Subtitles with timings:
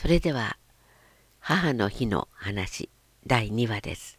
[0.00, 0.56] それでは
[1.40, 2.88] 母の日の話
[3.26, 4.18] 第2話です。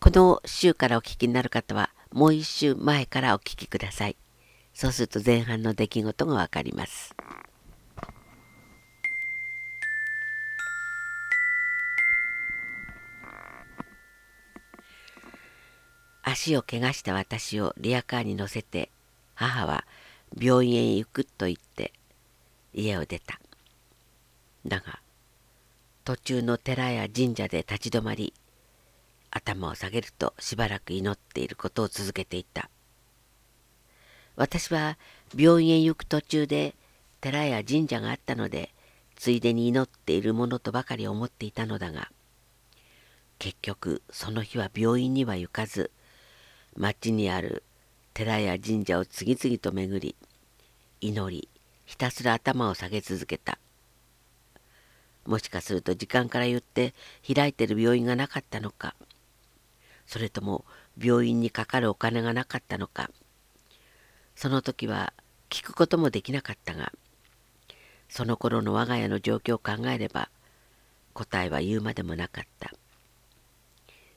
[0.00, 4.16] この週からお聞きになる方はもう一週前からお聞きください。
[4.72, 7.14] そうすると前半の出来事がわかります。
[16.24, 18.90] 足を怪我した私をリアカーに乗せて
[19.34, 19.86] 母は
[20.36, 21.92] 病院へ行くと言って
[22.72, 23.38] 家を出た。
[24.66, 25.00] だが
[26.04, 28.34] 途中の寺や神社で立ち止まり
[29.30, 32.70] 頭を下げるとしばらく祈っていることを続けていた。
[34.36, 34.98] 私は
[35.36, 36.74] 病院へ行く途中で
[37.20, 38.70] 寺や神社があったので
[39.16, 42.10] ついでに祈っているものとばかり思っていたのだが
[43.38, 45.90] 結局その日は病院には行かず
[46.76, 47.62] 町にある
[48.12, 50.16] 寺や神社を次々と巡り
[51.00, 51.48] 祈り
[51.84, 53.58] ひたすら頭を下げ続けた。
[55.26, 56.94] もしかすると時間から言って
[57.26, 58.94] 開いてる病院がなかったのか。
[60.06, 60.64] それとも
[61.02, 63.10] 病院にかかるお金がなかったのか。
[64.36, 65.12] その時は
[65.48, 66.92] 聞くこともできなかったが。
[68.08, 70.28] その頃の我が家の状況を考えれば
[71.14, 72.72] 答えは言うまでもなかった。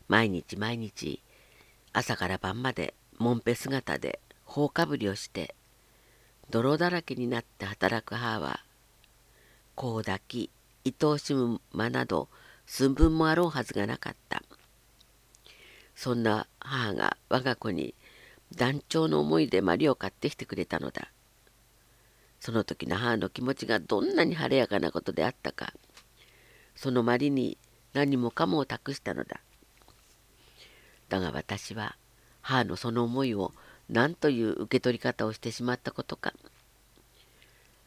[0.08, 1.22] 毎日毎日
[1.94, 5.56] 朝から晩までもんぺ姿で頬かぶりをして
[6.50, 8.62] 泥だらけになって働く母は
[9.76, 10.50] 子を抱き
[11.00, 12.30] 愛おしむ間など
[12.66, 14.44] 寸分もあろうはずがなかった。
[15.96, 17.96] そんな母が我が子に
[18.56, 21.12] 団長の思いでマリを買ってきてくれたのだ。
[22.40, 25.74] その時の母の気持ちがどんなに晴れやかなことであったか。
[26.76, 27.58] そのマリに
[27.94, 29.40] 何もかもを託したのだ。
[31.10, 31.96] だが私は
[32.42, 33.54] 母のその思いを
[33.90, 36.34] 何という受け取り方をしてしまったことか。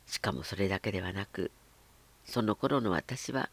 [0.07, 1.53] しかもそれだけではなく
[2.31, 3.51] その頃の私は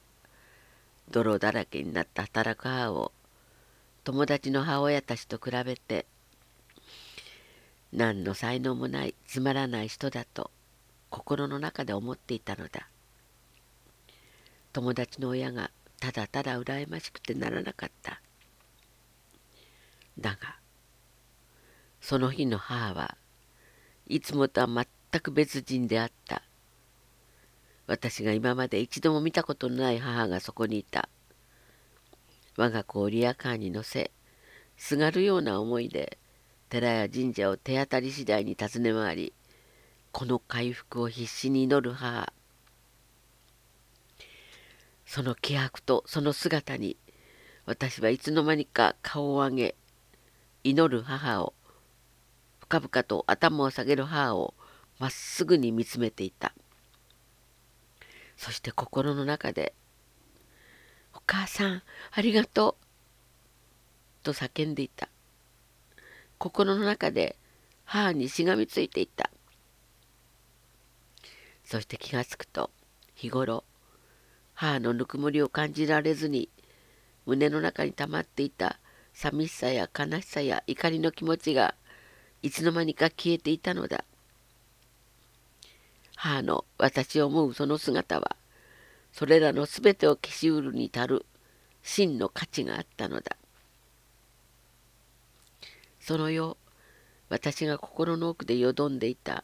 [1.10, 3.12] 泥だらけになった働く母を
[4.04, 6.06] 友達の母親たちと比べて
[7.92, 10.52] 何の才能もないつまらない人だと
[11.10, 12.88] 心の中で思っていたのだ。
[14.74, 18.22] 友達の親がただただ羨ましくてならなかった。
[20.20, 20.58] だが
[22.00, 23.18] その日の母は
[24.08, 26.44] いつもとは全く別人であった。
[27.88, 31.10] 私が今まで一度も見たことのない母がそこにいた。
[32.58, 34.12] 我が子をリアカーに乗せ
[34.76, 36.18] すがるような思いで
[36.70, 39.34] 寺や神社を手当たり次第に訪ね回り
[40.12, 42.34] この回復を必死に祈る母。
[45.06, 46.98] その気迫とその姿に
[47.66, 49.76] 私はいつの間にか顔を上げ
[50.66, 51.54] 祈る母を
[52.60, 54.54] 深々と頭を下げる母を
[55.00, 56.54] まっすぐに見つめていた。
[58.38, 59.74] そして心の中で
[61.14, 62.86] 「お母さんありがとう」
[64.24, 65.10] と叫んでいた。
[66.38, 67.36] 心の中で
[67.84, 69.32] 母にしがみついていた。
[71.64, 72.70] そして気がつくと
[73.16, 73.66] 日頃
[74.54, 76.50] 母のぬくもりを感じられずに
[77.26, 78.80] 胸の中に溜まっていた
[79.14, 81.76] 寂しさや悲しさや怒りの気持ちが
[82.42, 84.06] いつの間にか消えていたのだ。
[86.20, 88.36] 母の私を思うその姿は
[89.14, 91.26] それらの全てを消しうるに足る
[91.84, 93.38] 真の価値があったのだ。
[96.00, 96.58] その夜
[97.30, 99.44] 私が心の奥でよどんでいた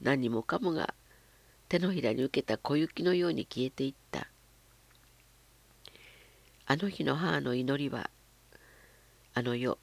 [0.00, 0.94] 何もかもが
[1.68, 4.28] 手のひらに受けた小雪のように消えていった。
[6.66, 8.10] あの日の母の祈りは
[9.34, 9.76] あの夜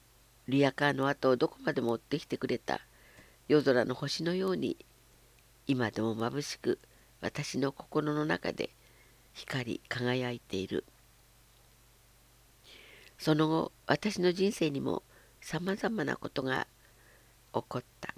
[0.48, 2.80] リアカーの後をどこまでも追ってきてくれた
[3.46, 4.78] 夜空の星のように
[5.70, 6.80] 今でも眩しく
[7.20, 8.70] 私の心の中で
[9.34, 10.82] 光り輝いている。
[13.18, 15.04] その後私の人生にも
[15.40, 16.66] さまざまなことが
[17.54, 18.12] 起こった。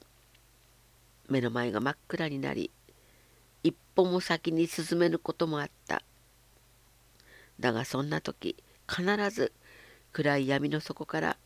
[1.28, 2.70] 目の前が真っ暗になり
[3.62, 6.02] 一歩も先に進めぬこともあった。
[7.60, 8.56] だがそんな時
[8.88, 9.52] 必ず
[10.14, 11.36] 暗い闇の底から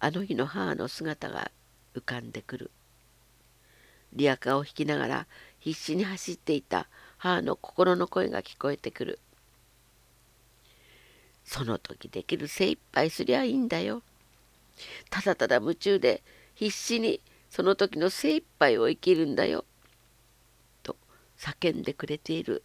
[0.00, 1.50] あの日の母の姿が
[1.94, 2.70] 浮かんでくる。
[4.12, 5.26] リアカーを引きながら
[5.66, 6.86] 必死に走っていた
[7.18, 9.18] 母の心の声が聞こえてくる。
[11.44, 14.02] その時できる精一杯すりゃいいんだよ。
[15.10, 16.22] ただただ夢中で
[16.54, 17.20] 必死に
[17.50, 19.64] その時の精一杯を生きるんだよ。
[20.84, 20.96] と
[21.36, 22.62] 叫んでくれている。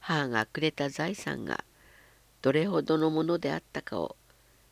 [0.00, 1.64] 母がくれた財産が
[2.40, 4.16] どれほどのものであったかを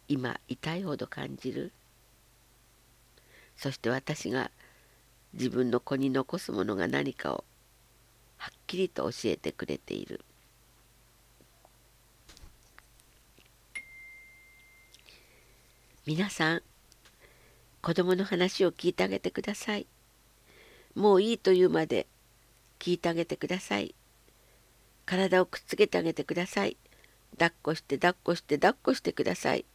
[0.09, 1.73] 今痛いほど感じる。
[3.59, 4.51] そして私が
[5.37, 7.45] 自分の子に残すものが何かを
[8.39, 10.25] はっきりと教えてくれている。
[16.07, 16.63] 皆さん
[17.83, 19.87] 子供の話を聞いてあげてください。
[20.95, 22.07] もういいというまで
[22.79, 23.95] 聞いてあげてください。
[25.05, 26.79] 体をくっつけてあげてください。
[27.33, 29.67] 抱っこして抱っこして抱っこしてください。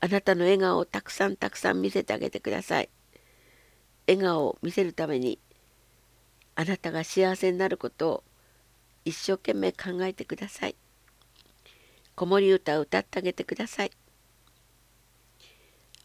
[0.00, 2.88] あなたの笑顔をたくさんたくさん見せてあげてください。
[4.12, 5.38] 笑顔を見せるために
[6.54, 8.24] あなたが幸せになることを
[9.04, 10.76] 一生懸命考えてください。
[12.14, 13.90] 子守歌を歌ってあげてください。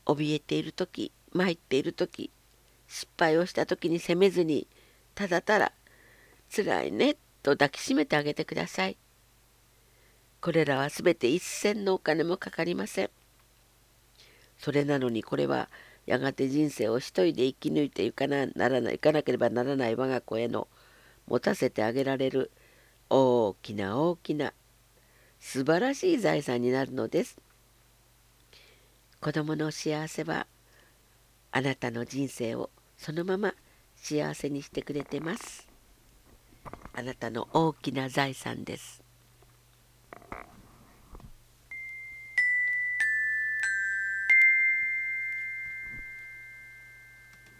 [0.06, 2.32] 怯えている時参っている時
[2.88, 4.66] 失敗をした時に責めずに
[5.14, 5.74] ただただ
[6.56, 8.98] 辛いねと抱きしめてあげてください。
[10.40, 13.10] これらはすべて一銭のお金もかかりません。
[14.58, 15.70] それなのにこれは
[16.08, 20.70] やがて人生を一人で生き抜いていかなならないかなければならない我が子への
[21.28, 22.50] 持たせてあげられる
[23.10, 24.54] 大きな大きな
[25.40, 27.38] 素晴らしい財産になるのです。
[29.20, 30.48] 子供の幸せは
[31.52, 33.54] あなたの人生をそのまま
[33.96, 35.68] 幸せにしてくれてます。
[36.94, 39.07] あなたの大きな財産です。